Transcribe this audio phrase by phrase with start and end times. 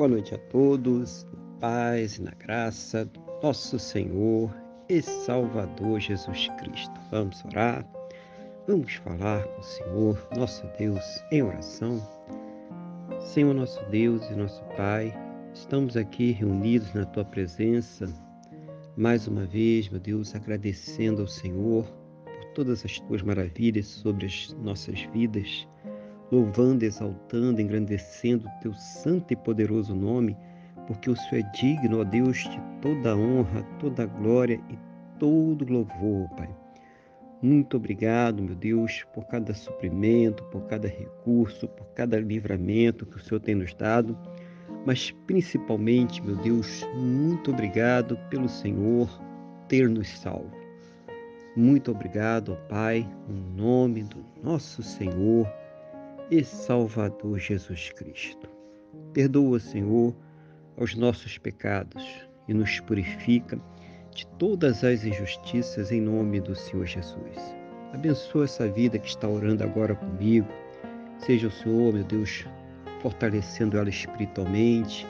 [0.00, 1.26] Boa noite a todos,
[1.60, 4.50] paz e na graça do nosso Senhor
[4.88, 6.98] e Salvador Jesus Cristo.
[7.10, 7.86] Vamos orar,
[8.66, 12.00] vamos falar com o Senhor, nosso Deus, em oração.
[13.20, 15.12] Senhor, nosso Deus e nosso Pai,
[15.52, 18.06] estamos aqui reunidos na Tua presença,
[18.96, 21.84] mais uma vez, meu Deus, agradecendo ao Senhor
[22.24, 25.68] por todas as Tuas maravilhas sobre as nossas vidas
[26.30, 30.36] louvando, exaltando, engrandecendo o teu santo e poderoso nome,
[30.86, 34.78] porque o Senhor é digno, ó Deus, de toda honra, toda glória e
[35.18, 36.48] todo louvor, Pai.
[37.42, 43.20] Muito obrigado, meu Deus, por cada suprimento, por cada recurso, por cada livramento que o
[43.20, 44.16] Senhor tem nos dado,
[44.84, 49.08] mas principalmente, meu Deus, muito obrigado pelo Senhor
[49.68, 50.50] ter nos salvo.
[51.56, 55.50] Muito obrigado, ó Pai, no nome do nosso Senhor
[56.30, 58.48] e Salvador Jesus Cristo.
[59.12, 60.14] Perdoa, Senhor,
[60.76, 62.04] os nossos pecados
[62.46, 63.60] e nos purifica
[64.14, 67.36] de todas as injustiças em nome do Senhor Jesus.
[67.92, 70.46] Abençoa essa vida que está orando agora comigo.
[71.18, 72.46] Seja o Senhor, meu Deus,
[73.00, 75.06] fortalecendo ela espiritualmente,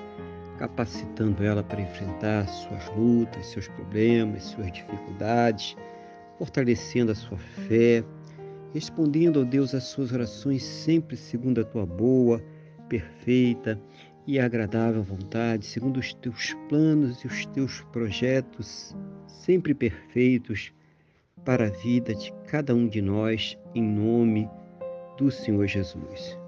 [0.58, 5.76] capacitando ela para enfrentar suas lutas, seus problemas, suas dificuldades,
[6.38, 8.02] fortalecendo a sua fé,
[8.72, 12.42] respondendo, ó Deus, as suas orações sempre segundo a tua boa,
[12.88, 13.80] perfeita
[14.26, 20.72] e agradável vontade, segundo os teus planos e os teus projetos, sempre perfeitos
[21.44, 24.48] para a vida de cada um de nós, em nome
[25.16, 26.38] do Senhor Jesus.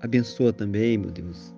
[0.00, 1.54] Abençoa também, meu Deus,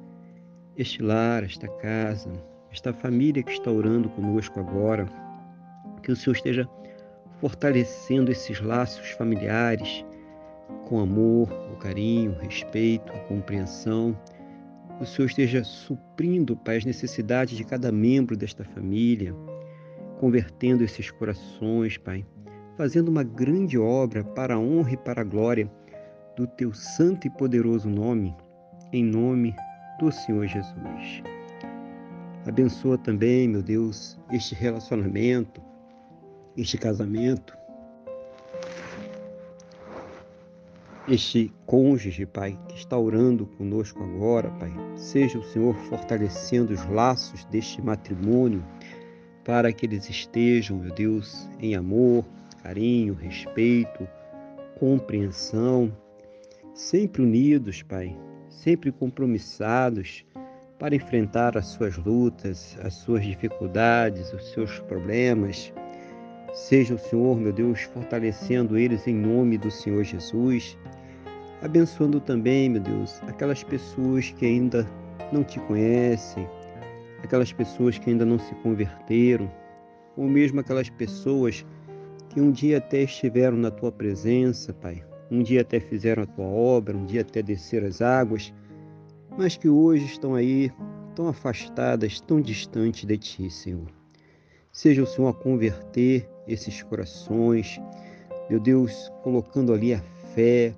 [0.77, 2.31] este lar, esta casa,
[2.71, 5.09] esta família que está orando conosco agora,
[6.03, 6.69] que o Senhor esteja
[7.41, 10.05] fortalecendo esses laços familiares
[10.87, 14.17] com amor, o carinho, o respeito, a compreensão.
[15.01, 19.35] O Senhor esteja suprindo, Pai, as necessidades de cada membro desta família,
[20.19, 22.25] convertendo esses corações, Pai,
[22.77, 25.71] fazendo uma grande obra para a honra e para a glória
[26.37, 28.35] do Teu santo e poderoso nome,
[28.93, 29.55] em nome
[29.99, 31.23] do Senhor Jesus.
[32.47, 35.61] Abençoa também, meu Deus, este relacionamento,
[36.57, 37.57] este casamento,
[41.09, 44.73] este cônjuge, Pai, que está orando conosco agora, Pai.
[44.97, 48.65] Seja o Senhor fortalecendo os laços deste matrimônio
[49.45, 52.25] para que eles estejam, meu Deus, em amor,
[52.63, 54.09] carinho, respeito,
[54.81, 55.97] compreensão,
[56.75, 58.17] sempre unidos, Pai,
[58.49, 60.25] sempre compromissados
[60.79, 65.73] para enfrentar as suas lutas, as suas dificuldades, os seus problemas
[66.57, 70.77] Seja o Senhor, meu Deus, fortalecendo eles em nome do Senhor Jesus,
[71.61, 74.89] abençoando também, meu Deus, aquelas pessoas que ainda
[75.31, 76.49] não te conhecem,
[77.23, 79.53] aquelas pessoas que ainda não se converteram,
[80.17, 81.65] ou mesmo aquelas pessoas
[82.31, 86.47] que um dia até estiveram na tua presença, Pai, um dia até fizeram a tua
[86.47, 88.53] obra, um dia até desceram as águas,
[89.37, 90.73] mas que hoje estão aí
[91.15, 93.93] tão afastadas, tão distantes de ti, Senhor.
[94.73, 97.81] Seja o Senhor a converter esses corações,
[98.49, 100.01] meu Deus, colocando ali a
[100.35, 100.75] fé,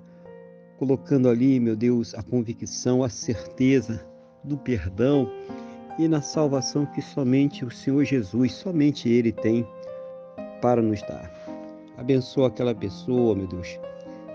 [0.77, 4.03] colocando ali, meu Deus, a convicção, a certeza
[4.43, 5.29] do perdão
[5.97, 9.67] e na salvação que somente o Senhor Jesus, somente Ele tem
[10.61, 11.29] para nos dar.
[11.97, 13.77] Abençoa aquela pessoa, meu Deus,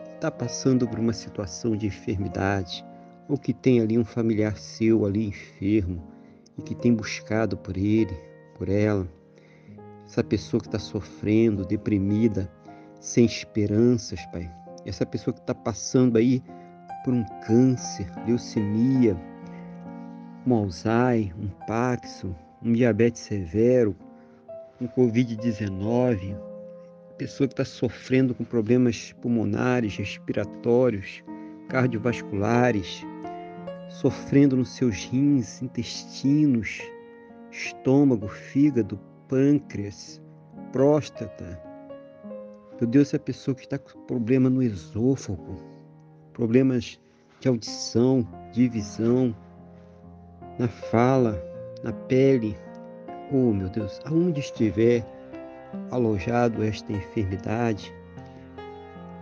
[0.04, 2.84] que está passando por uma situação de enfermidade
[3.28, 6.02] ou que tem ali um familiar seu ali enfermo
[6.58, 8.14] e que tem buscado por ele,
[8.54, 9.08] por ela
[10.14, 12.48] essa pessoa que está sofrendo, deprimida,
[13.00, 14.48] sem esperanças, Pai.
[14.86, 16.40] Essa pessoa que está passando aí
[17.04, 19.16] por um câncer, leucemia,
[20.46, 22.32] um Alzheimer, um Paxo,
[22.62, 23.96] um diabetes severo,
[24.80, 26.36] um Covid-19,
[27.18, 31.24] pessoa que está sofrendo com problemas pulmonares, respiratórios,
[31.68, 33.04] cardiovasculares,
[33.88, 36.80] sofrendo nos seus rins, intestinos,
[37.50, 40.20] estômago, fígado, pâncreas,
[40.72, 41.60] próstata.
[42.80, 45.56] Meu Deus, é a pessoa que está com problema no esôfago,
[46.32, 47.00] problemas
[47.40, 49.34] de audição, de visão,
[50.58, 51.42] na fala,
[51.82, 52.56] na pele.
[53.32, 55.04] Oh, meu Deus, aonde estiver
[55.90, 57.92] alojado esta enfermidade,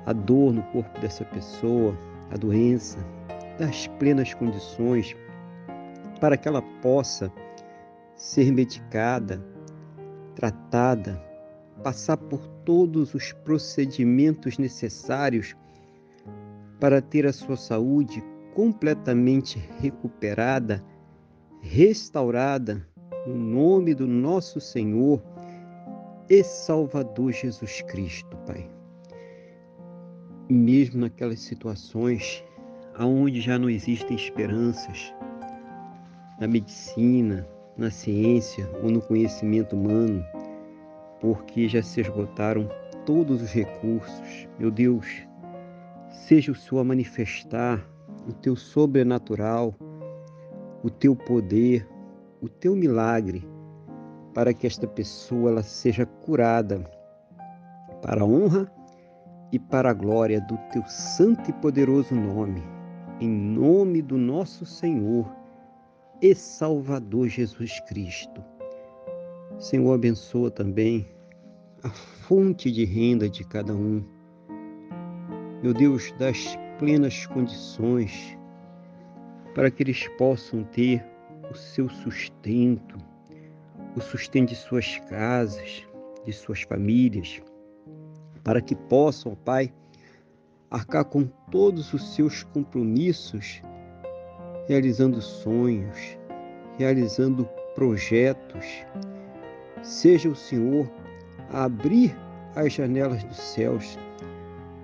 [0.06, 1.96] a dor no corpo dessa pessoa,
[2.30, 2.98] a doença,
[3.58, 5.16] das plenas condições
[6.20, 7.32] para que ela possa
[8.14, 9.42] ser medicada,
[10.34, 11.22] tratada,
[11.82, 15.54] passar por todos os procedimentos necessários
[16.78, 18.22] para ter a sua saúde
[18.54, 20.84] completamente recuperada,
[21.60, 22.86] restaurada
[23.26, 25.22] no nome do nosso Senhor
[26.28, 28.68] e Salvador Jesus Cristo, Pai.
[30.48, 32.44] Mesmo naquelas situações
[32.94, 35.12] aonde já não existem esperanças,
[36.40, 37.46] na medicina,
[37.76, 40.24] na ciência ou no conhecimento humano,
[41.20, 42.68] porque já se esgotaram
[43.06, 44.48] todos os recursos.
[44.58, 45.06] Meu Deus,
[46.10, 47.84] seja o Senhor a manifestar
[48.28, 49.74] o teu sobrenatural,
[50.82, 51.88] o teu poder,
[52.40, 53.48] o teu milagre,
[54.34, 56.84] para que esta pessoa ela seja curada
[58.00, 58.70] para a honra
[59.52, 62.62] e para a glória do teu santo e poderoso nome,
[63.20, 65.41] em nome do nosso Senhor
[66.22, 68.42] e Salvador Jesus Cristo.
[69.58, 71.04] Senhor, abençoa também
[71.82, 74.04] a fonte de renda de cada um.
[75.60, 78.38] Meu Deus, das plenas condições
[79.52, 81.04] para que eles possam ter
[81.50, 82.96] o seu sustento,
[83.96, 85.84] o sustento de suas casas,
[86.24, 87.42] de suas famílias,
[88.44, 89.72] para que possam, Pai,
[90.70, 93.60] arcar com todos os seus compromissos,
[94.66, 96.18] realizando sonhos,
[96.78, 98.66] realizando projetos.
[99.82, 100.90] Seja o Senhor
[101.50, 102.16] abrir
[102.54, 103.98] as janelas dos céus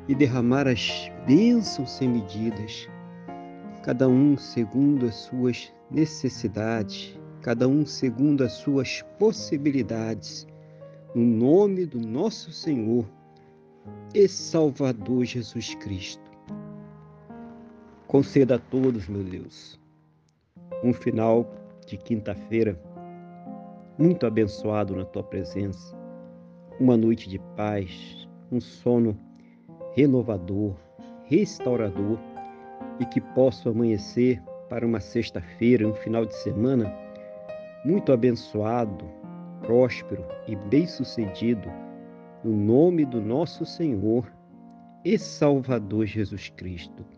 [0.09, 2.89] e derramar as bênçãos sem medidas
[3.89, 10.47] cada um segundo as suas necessidades, cada um segundo as suas possibilidades,
[11.15, 13.09] no nome do nosso Senhor
[14.15, 16.28] e Salvador Jesus Cristo.
[18.08, 19.78] Conceda a todos, meu Deus,
[20.82, 21.46] um final
[21.87, 22.81] de quinta-feira
[23.99, 25.94] muito abençoado na tua presença,
[26.81, 29.14] uma noite de paz, um sono
[29.94, 30.75] renovador,
[31.25, 32.19] restaurador
[32.99, 36.90] e que possa amanhecer para uma sexta-feira, um final de semana
[37.84, 39.05] muito abençoado,
[39.60, 41.70] próspero e bem-sucedido,
[42.43, 44.32] no nome do nosso Senhor
[45.05, 47.18] e Salvador Jesus Cristo.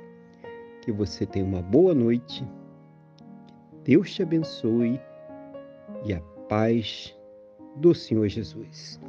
[0.81, 2.43] Que você tenha uma boa noite,
[3.83, 4.99] Deus te abençoe
[6.05, 6.19] e a
[6.49, 7.15] paz
[7.77, 8.99] do Senhor Jesus.